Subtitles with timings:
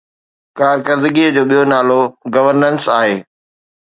[0.57, 1.99] ڪارڪردگي جو ٻيو نالو
[2.33, 3.15] گورننس آهي.